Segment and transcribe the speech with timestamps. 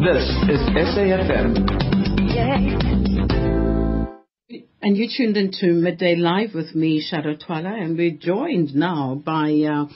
[0.00, 0.60] This is
[0.96, 1.60] SAFM.
[4.80, 9.50] And you tuned into Midday Live with me, Shadow Twala, and we're joined now by
[9.50, 9.92] uh,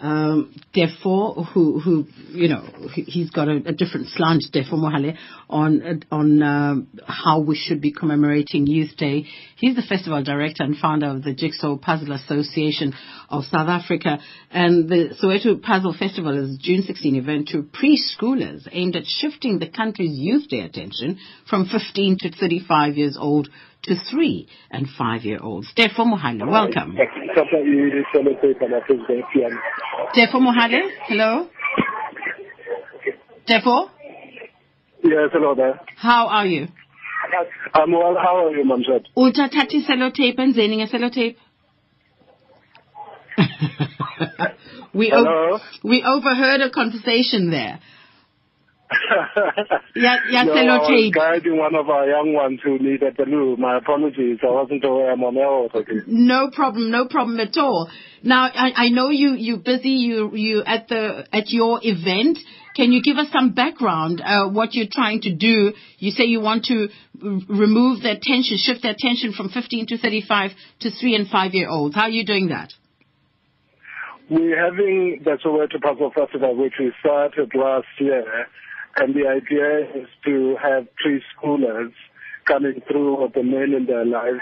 [0.00, 2.64] um, Defo, who, who, you know,
[2.94, 5.16] he's got a, a different slant, Defo Mohale,
[5.48, 9.26] on, on um, how we should be commemorating Youth Day.
[9.56, 12.92] He's the festival director and founder of the Jigsaw Puzzle Association
[13.30, 14.18] of South Africa.
[14.50, 19.58] And the Soweto Puzzle Festival is a June 16 event to preschoolers aimed at shifting
[19.58, 23.48] the country's Youth Day attention from 15 to 35 years old
[23.84, 25.72] to three and five year olds.
[25.76, 26.96] Defo Mohale, welcome.
[30.16, 31.48] Defo Mohale, hello?
[33.48, 33.90] Defo?
[35.02, 35.80] Yes, hello there.
[35.96, 36.68] How are you?
[37.74, 38.16] I'm well.
[38.20, 39.06] How are you, Mamshat?
[39.16, 41.36] Uthathatha sellotape enzeni ngesellotape?
[44.94, 45.58] we Hello?
[45.82, 47.80] we overheard a conversation there.
[49.96, 51.14] Yeah, yeah, no, I was sellotape.
[51.14, 53.56] guiding one of our young ones who needed the loo.
[53.56, 54.38] My apologies.
[54.42, 56.02] I wasn't aware I'm on air.
[56.08, 57.88] No problem, no problem at all.
[58.22, 62.38] Now, I, I know you, you're busy, you, you at the, at your event.
[62.74, 65.72] Can you give us some background, uh, what you're trying to do?
[65.98, 66.88] You say you want to
[67.22, 71.54] r- remove the attention, shift the attention from 15 to 35 to 3 and 5
[71.54, 71.94] year olds.
[71.94, 72.72] How are you doing that?
[74.28, 78.48] We're having the Soweto Puzzle Festival, which we started last year,
[78.96, 81.92] and the idea is to have preschoolers
[82.44, 84.40] coming through with the men in their lives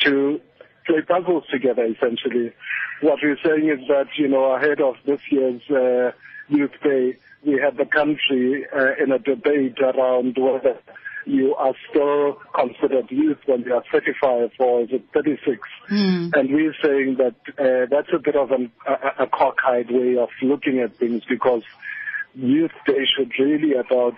[0.00, 0.40] to
[0.86, 2.52] play puzzles together, essentially.
[3.00, 6.12] What we're saying is that, you know, ahead of this year's uh,
[6.48, 10.78] Youth Day, we had the country uh, in a debate around whether
[11.26, 15.58] you are still considered youth when you are 35 or is it 36.
[15.88, 16.28] Hmm.
[16.34, 20.28] And we're saying that uh, that's a bit of an, a, a cockeyed way of
[20.42, 21.62] looking at things because
[22.34, 24.14] Youth Day should really about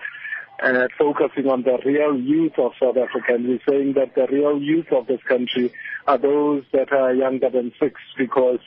[0.61, 3.35] uh, focusing on the real youth of South Africa.
[3.35, 5.71] And we're saying that the real youth of this country
[6.07, 8.59] are those that are younger than six because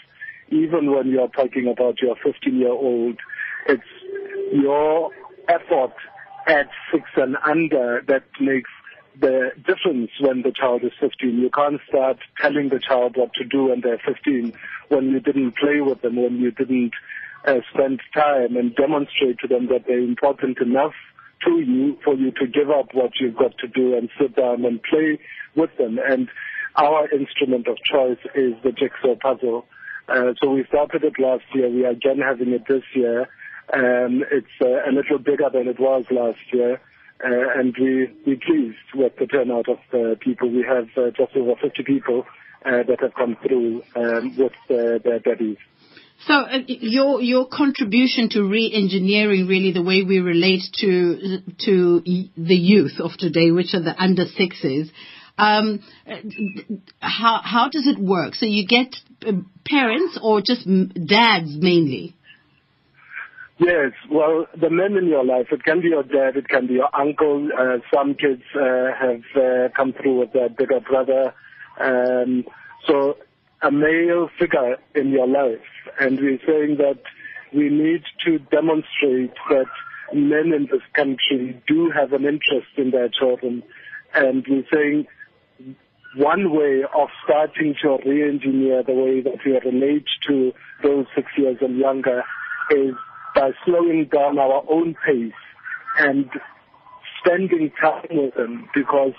[0.50, 3.18] even when you're talking about your 15 year old,
[3.66, 3.82] it's
[4.52, 5.10] your
[5.48, 5.94] effort
[6.46, 8.70] at six and under that makes
[9.20, 11.38] the difference when the child is 15.
[11.38, 14.52] You can't start telling the child what to do when they're 15
[14.88, 16.92] when you didn't play with them, when you didn't
[17.46, 20.92] uh, spend time and demonstrate to them that they're important enough
[21.44, 24.64] to you for you to give up what you've got to do and sit down
[24.64, 25.18] and play
[25.56, 25.98] with them.
[25.98, 26.28] And
[26.76, 29.66] our instrument of choice is the jigsaw puzzle.
[30.08, 31.68] Uh, so we started it last year.
[31.68, 33.28] We are again having it this year.
[33.72, 36.80] Um, it's uh, a little bigger than it was last year.
[37.22, 40.50] Uh, and we, we're pleased with the turnout of uh, people.
[40.50, 42.24] We have uh, just over 50 people
[42.64, 45.58] uh, that have come through um, with uh, their daddies.
[46.26, 52.02] So uh, your your contribution to re-engineering really the way we relate to to
[52.36, 54.90] the youth of today, which are the under sixes.
[55.38, 56.16] Um, uh,
[57.00, 58.34] how how does it work?
[58.34, 59.32] So you get uh,
[59.64, 62.14] parents or just dads mainly?
[63.58, 66.74] Yes, well, the men in your life, it can be your dad, it can be
[66.74, 67.50] your uncle.
[67.58, 71.34] Uh, some kids uh, have uh, come through with their bigger brother.
[71.78, 72.44] Um,
[72.86, 73.18] so
[73.62, 75.60] a male figure in your life.
[75.98, 77.00] And we're saying that
[77.52, 79.66] we need to demonstrate that
[80.12, 83.62] men in this country do have an interest in their children.
[84.14, 85.06] And we're saying
[86.16, 91.58] one way of starting to re-engineer the way that we relate to those six years
[91.60, 92.24] and younger
[92.70, 92.94] is
[93.34, 95.32] by slowing down our own pace
[95.98, 96.28] and
[97.20, 99.12] spending time with them because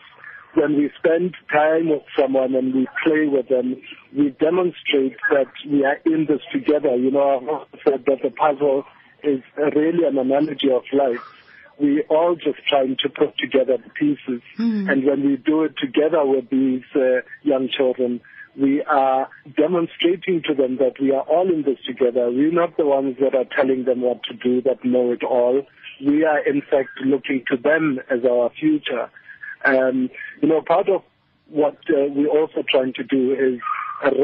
[0.54, 3.82] when we spend time with someone and we play with them,
[4.16, 6.96] we demonstrate that we are in this together.
[6.96, 8.84] You know, I've said that the puzzle
[9.24, 11.22] is really an analogy of life.
[11.80, 14.42] We all just trying to put together the pieces.
[14.90, 18.22] And when we do it together with these uh, young children,
[18.60, 22.30] we are demonstrating to them that we are all in this together.
[22.30, 25.66] We're not the ones that are telling them what to do, that know it all.
[26.06, 29.10] We are in fact looking to them as our future.
[29.66, 30.10] Um,
[30.42, 31.04] you know, part of
[31.50, 33.60] what uh, we're also trying to do is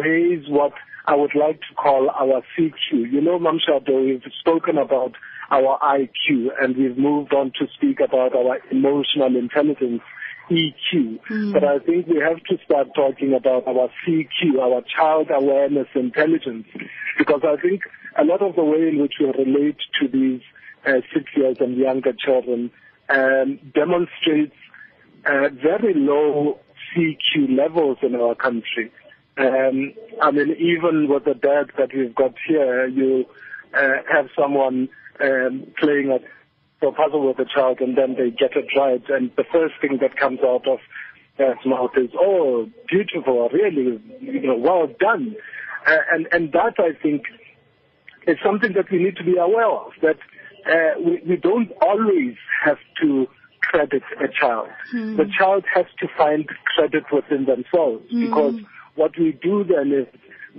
[0.04, 0.74] raise what
[1.06, 3.12] I would like to call our CQ.
[3.12, 5.13] You know, Mamshado, we've spoken about
[5.50, 10.01] our IQ and we've moved on to speak about our emotional intelligence,
[10.50, 11.19] EQ.
[11.54, 16.68] But I think we have to start talking about our CQ, our child awareness intelligence,
[17.18, 17.81] because I think
[18.18, 20.42] a lot of the way in which we relate to these
[20.86, 22.72] uh, six years and younger children
[23.10, 24.56] um, demonstrates
[25.25, 26.60] uh, very low
[26.96, 28.92] CQ levels in our country.
[29.38, 33.25] Um, I mean, even with the dad that we've got here, you
[33.74, 38.68] uh, have someone um, playing a puzzle with a child and then they get it
[38.78, 40.80] right and the first thing that comes out of
[41.38, 45.36] their mouth is, oh, beautiful, really, you know, well done.
[45.86, 47.25] Uh, and, and that I think
[48.28, 50.18] is something that we need to be aware of, that
[50.66, 53.28] uh, we, we don't always have to
[53.69, 54.69] credit a child.
[54.92, 55.18] Hmm.
[55.18, 58.56] The child has to find credit within themselves because
[58.96, 60.08] what we do then is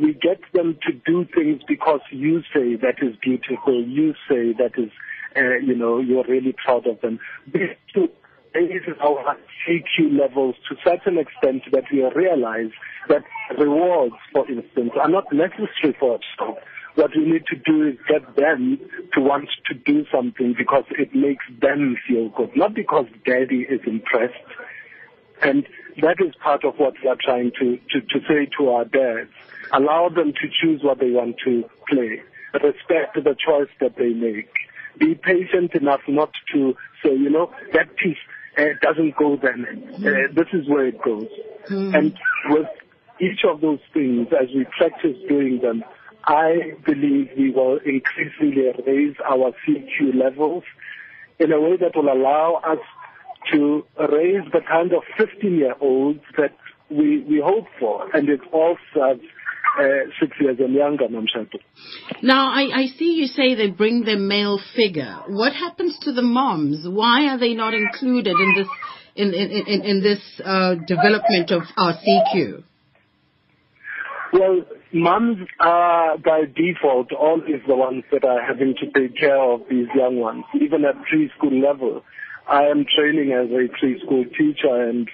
[0.00, 4.72] we get them to do things because you say that is beautiful, you say that
[4.76, 4.90] is,
[5.36, 7.18] uh, you know, you're really proud of them.
[7.52, 8.08] Have to
[8.54, 12.70] raise our CQ levels to such an extent that we realize
[13.08, 13.24] that
[13.58, 16.58] rewards, for instance, are not necessary for a child.
[16.98, 18.76] What we need to do is get them
[19.12, 23.80] to want to do something because it makes them feel good, not because daddy is
[23.86, 24.34] impressed.
[25.40, 25.64] And
[26.02, 29.30] that is part of what we are trying to, to, to say to our dads.
[29.72, 32.20] Allow them to choose what they want to play.
[32.54, 34.52] Respect the choice that they make.
[34.98, 36.74] Be patient enough not to
[37.04, 38.18] say, you know, that piece
[38.58, 39.88] uh, doesn't go then.
[39.98, 41.28] Uh, this is where it goes.
[41.68, 42.66] And with
[43.20, 45.84] each of those things, as we practice doing them,
[46.24, 50.64] I believe we will increasingly raise our CQ levels
[51.38, 52.78] in a way that will allow us
[53.52, 56.52] to raise the kind of 15-year-olds that
[56.90, 58.14] we, we hope for.
[58.14, 59.22] And it all serves
[59.78, 59.84] uh,
[60.20, 61.60] six years and younger, Mamshado.
[62.22, 65.18] Now, I, I see you say they bring the male figure.
[65.28, 66.86] What happens to the moms?
[66.88, 68.68] Why are they not included in this
[69.14, 72.64] in in, in, in this uh, development of our CQ?
[74.32, 74.62] Well,
[74.92, 79.88] moms are by default always the ones that are having to take care of these
[79.94, 82.04] young ones, even at preschool level.
[82.46, 85.08] I am training as a preschool teacher and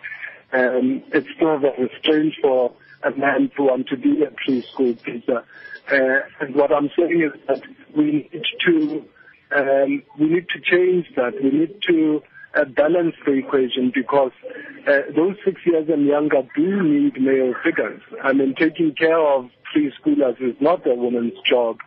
[0.52, 2.72] um, it's still very strange for
[3.02, 5.44] a man to want to be a preschool teacher.
[5.90, 7.62] Uh, and what I'm saying is that
[7.96, 9.04] we need to
[9.54, 11.34] um, we need to change that.
[11.42, 12.22] We need to
[12.56, 14.32] uh, balance the equation because
[14.86, 18.00] uh, those six years and younger do need male figures.
[18.22, 21.78] I mean, taking care of preschoolers is not a woman's job.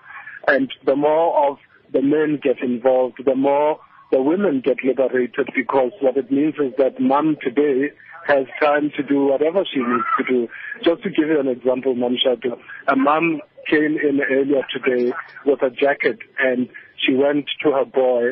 [0.47, 1.57] And the more of
[1.93, 3.79] the men get involved, the more
[4.11, 7.91] the women get liberated because what it means is that mom today
[8.25, 10.47] has time to do whatever she needs to do.
[10.83, 15.13] Just to give you an example, Mamshado, a mom came in earlier today
[15.45, 18.31] with a jacket and she went to her boy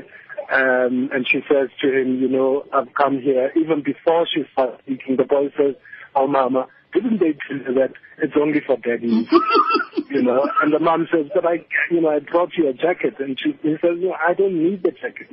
[0.52, 3.52] um, and she says to him, you know, I've come here.
[3.56, 5.76] Even before she starts speaking, the boy says,
[6.16, 9.28] oh mama, didn't they tell you that it's only for daddy?
[10.10, 13.16] you know, and the mom says, but I, you know, I brought you a jacket.
[13.20, 15.28] And she, he says, no, I don't need the jacket.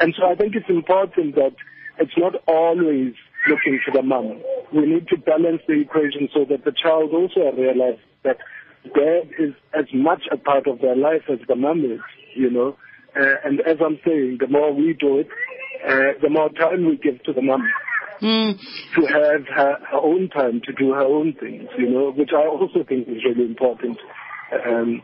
[0.00, 1.54] And so I think it's important that
[1.98, 3.14] it's not always
[3.48, 4.42] looking to the mom.
[4.72, 8.38] We need to balance the equation so that the child also realizes that
[8.94, 12.00] dad is as much a part of their life as the mom is,
[12.34, 12.76] you know.
[13.14, 15.28] Uh, and as I'm saying, the more we do it,
[15.86, 17.62] uh, the more time we give to the mom
[18.22, 18.56] Mm.
[18.94, 22.46] to have her, her own time to do her own things, you know, which I
[22.46, 23.98] also think is really important.
[24.64, 25.02] Um,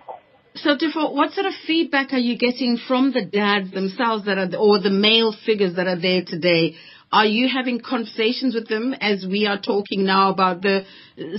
[0.55, 4.56] So, Defo, what sort of feedback are you getting from the dads themselves that are,
[4.56, 6.76] or the male figures that are there today?
[7.11, 10.84] Are you having conversations with them as we are talking now about the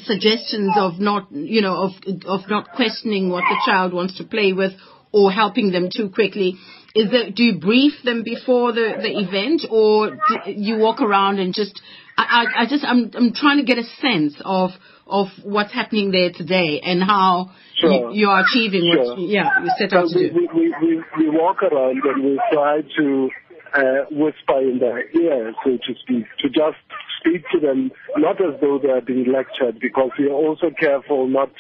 [0.04, 1.92] suggestions of not, you know, of
[2.26, 4.74] of not questioning what the child wants to play with
[5.12, 6.56] or helping them too quickly?
[6.96, 11.40] Is there, do you brief them before the, the event or do you walk around
[11.40, 11.80] and just,
[12.18, 14.72] I, I, I just, I'm, I'm trying to get a sense of,
[15.06, 18.12] of what's happening there today and how Sure.
[18.12, 20.36] you, you are achieving what, yeah, you set out So to we, do.
[20.36, 23.30] we, we, we, we walk around and we try to
[23.74, 26.78] uh, whisper in their ear, so to speak, to just
[27.20, 31.28] speak to them, not as though they are being lectured, because we are also careful
[31.28, 31.52] not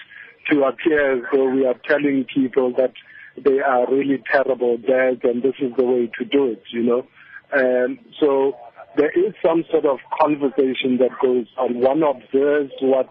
[0.51, 2.91] to appear as though we are telling people that
[3.43, 7.07] they are really terrible dads and this is the way to do it, you know.
[7.51, 8.55] Um, so
[8.95, 11.79] there is some sort of conversation that goes on.
[11.79, 13.09] One observes what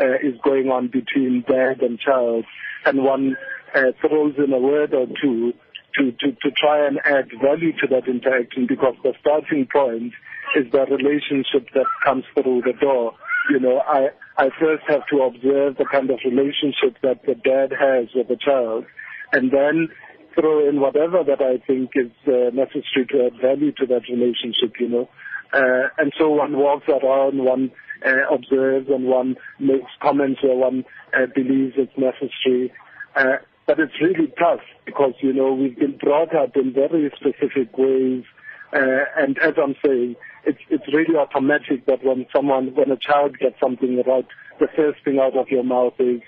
[0.00, 2.44] uh, is going on between dad and child,
[2.84, 3.36] and one
[3.74, 5.52] uh, throws in a word or two
[5.98, 10.12] to, to, to try and add value to that interaction because the starting point
[10.56, 13.12] is the relationship that comes through the door.
[13.50, 17.72] You know, I, I first have to observe the kind of relationship that the dad
[17.78, 18.84] has with the child
[19.32, 19.88] and then
[20.34, 24.78] throw in whatever that I think is uh, necessary to add value to that relationship,
[24.78, 25.08] you know.
[25.52, 27.70] Uh, and so one walks around, one
[28.04, 32.72] uh, observes, and one makes comments where one uh, believes it's necessary.
[33.14, 37.76] Uh, but it's really tough because, you know, we've been brought up in very specific
[37.76, 38.24] ways.
[38.72, 43.38] Uh, and as I'm saying, it's, it's really automatic that when someone, when a child
[43.38, 44.26] gets something right,
[44.60, 46.20] the first thing out of your mouth is,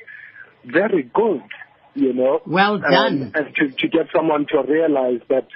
[0.64, 1.43] very good,
[1.95, 2.40] you know.
[2.47, 3.33] Well done.
[3.35, 5.47] and to, to get someone to realize that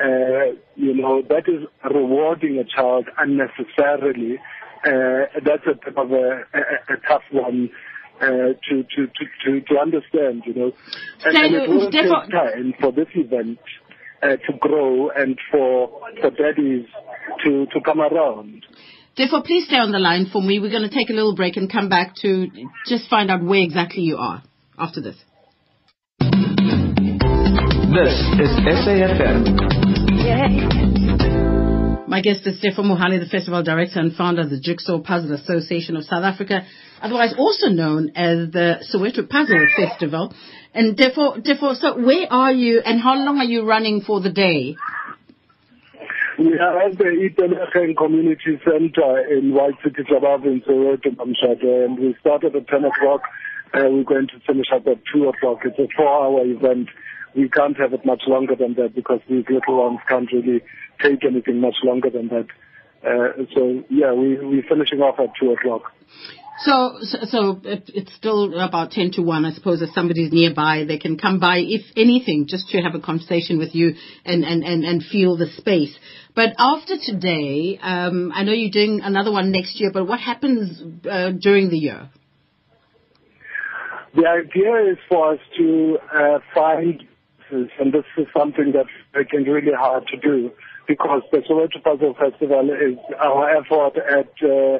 [0.00, 4.38] uh, you know, that is rewarding a child unnecessarily.
[4.84, 7.68] Uh, that's a bit of a, a, a tough one
[8.20, 9.06] uh, to, to,
[9.44, 10.72] to, to, understand, you know.
[11.24, 13.58] And, So, and it will take time for this event
[14.22, 16.86] uh, to grow and for, for daddies
[17.44, 18.64] to, to come around.
[19.16, 20.60] Therefore, please stay on the line for me.
[20.60, 22.46] We're going to take a little break and come back to
[22.86, 24.42] just find out where exactly you are
[24.78, 25.16] after this.
[27.90, 28.54] This is
[28.86, 29.50] SAFM.
[32.06, 35.96] My guest is Stefan Mohale, the festival director and founder of the Jigsaw Puzzle Association
[35.96, 36.64] of South Africa,
[37.02, 40.32] otherwise also known as the Soweto Puzzle Festival.
[40.72, 44.30] And therefore, therefore, so where are you and how long are you running for the
[44.30, 44.76] day?
[46.38, 51.98] We are at the Itenacheng Community Center in White City Club in Soweto, Mamshado, and
[51.98, 53.22] we started at 10 o'clock.
[53.74, 55.58] Uh, we're going to finish up at 2 o'clock.
[55.64, 56.88] It's a four-hour event.
[57.34, 60.62] We can't have it much longer than that because these little ones can't really
[61.02, 62.46] take anything much longer than that.
[63.02, 65.92] Uh, so, yeah, we, we're finishing off at 2 o'clock.
[66.62, 69.44] So, so, so it, it's still about 10 to 1.
[69.46, 73.00] I suppose if somebody's nearby, they can come by, if anything, just to have a
[73.00, 73.94] conversation with you
[74.26, 75.96] and, and, and, and feel the space.
[76.34, 80.82] But after today, um, I know you're doing another one next year, but what happens
[81.10, 82.10] uh, during the year?
[84.14, 87.02] The idea is for us to uh, find,
[87.52, 90.50] and this is something that's making really hard to do,
[90.86, 94.78] because the Soweto Puzzle Festival is our effort at uh,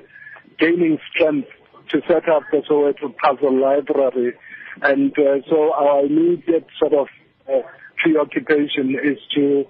[0.59, 1.49] gaining strength
[1.91, 4.35] to set up the Soweto Puzzle Library.
[4.83, 7.09] And uh, so our immediate sort of
[7.49, 7.67] uh,
[8.03, 9.65] preoccupation is to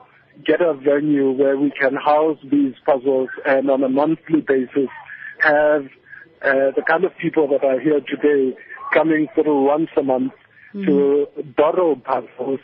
[0.45, 4.88] get a venue where we can house these puzzles and on a monthly basis
[5.40, 5.87] have
[6.42, 8.57] uh, the kind of people that are here today
[8.95, 10.33] coming through once a month
[10.73, 11.26] to
[11.57, 12.61] borrow puzzles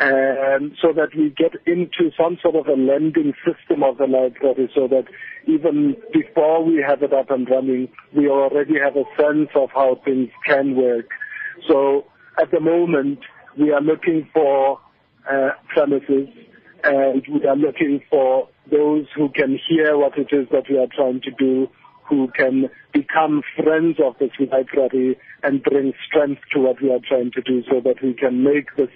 [0.00, 4.70] and so that we get into some sort of a lending system of the library
[4.74, 5.04] so that
[5.46, 10.00] even before we have it up and running, we already have a sense of how
[10.02, 11.10] things can work.
[11.68, 12.06] So
[12.40, 13.18] at the moment,
[13.58, 14.80] we are looking for
[15.30, 16.28] uh, premises
[16.82, 20.88] and we are looking for those who can hear what it is that we are
[20.96, 21.68] trying to do,
[22.08, 27.30] who can become friends of this library and bring strength to what we are trying
[27.32, 28.88] to do so that we can make this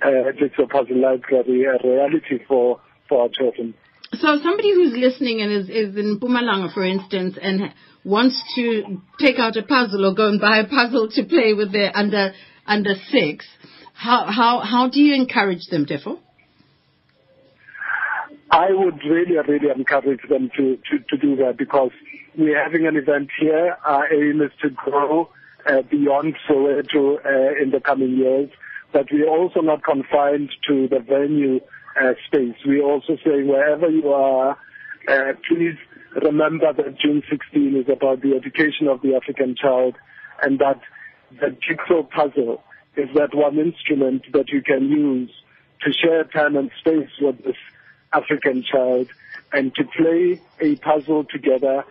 [0.00, 3.74] uh, Jigsaw Puzzle Library a reality for, for our children.
[4.12, 7.72] So somebody who's listening and is, is in Mpumalanga, for instance, and
[8.04, 11.72] wants to take out a puzzle or go and buy a puzzle to play with
[11.72, 12.32] their under
[12.66, 13.46] under six,
[13.94, 16.18] how how how do you encourage them, Defo?
[18.50, 21.90] I would really, really encourage them to, to, to do that because
[22.36, 23.78] we're having an event here.
[23.82, 25.30] Our aim is to grow
[25.66, 28.50] uh, beyond Soweto uh, in the coming years,
[28.92, 31.60] but we're also not confined to the venue
[32.00, 32.54] uh, space.
[32.64, 34.58] We're also saying wherever you are,
[35.08, 35.76] uh, please
[36.22, 39.96] remember that June 16 is about the education of the African child
[40.42, 40.80] and that
[41.40, 42.62] the jigsaw puzzle
[42.96, 45.30] is that one instrument that you can use
[45.82, 47.56] to share time and space with this
[48.12, 49.08] African child
[49.52, 51.84] and to play a puzzle together,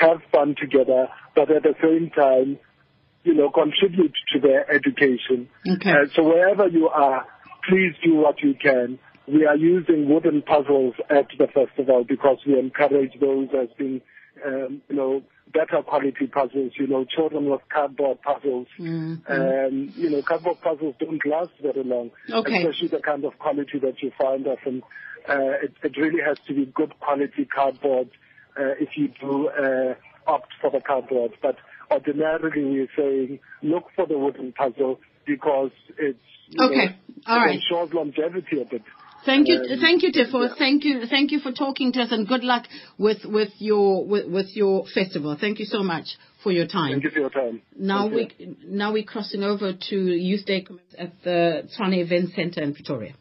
[0.00, 2.58] have fun together, but at the same time,
[3.28, 5.48] you know, contribute to their education.
[5.68, 5.90] Okay.
[5.90, 7.26] Uh, so wherever you are,
[7.68, 8.98] please do what you can.
[9.26, 14.00] We are using wooden puzzles at the festival because we encourage those as being,
[14.46, 16.72] um, you know, better quality puzzles.
[16.76, 18.68] You know, children with cardboard puzzles.
[18.78, 19.20] Mhm.
[19.28, 22.10] Um, you know, cardboard puzzles don't last very long.
[22.32, 22.64] Okay.
[22.64, 24.82] Especially the kind of quality that you find often.
[25.28, 28.08] Uh, it, it really has to be good quality cardboard
[28.58, 29.94] uh, if you do uh,
[30.26, 31.32] opt for the cardboard.
[31.42, 31.56] But
[31.90, 36.18] ordinarily we're saying look for the wooden puzzle because it's
[36.58, 36.86] Okay.
[36.86, 36.92] know,
[37.26, 37.54] All it right.
[37.56, 38.82] ensures longevity a bit.
[39.26, 40.48] Thank you, Um, thank you, Defo.
[40.48, 40.54] yeah.
[40.56, 42.66] Thank you, thank you for talking to us, and good luck
[42.98, 45.36] with with your with, with your festival.
[45.38, 46.92] Thank you so much for your time.
[46.92, 47.60] Thank you for your time.
[47.76, 48.46] Now Thank you.
[48.46, 50.64] we now we're crossing over to Youth Day
[50.96, 53.14] at the Tshwane Event Center in Pretoria.